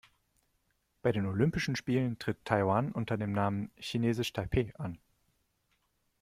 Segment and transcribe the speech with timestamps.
[1.03, 4.97] Bei den Olympischen Spielen tritt Taiwan unter dem Namen „Chinesisch Taipeh“ an.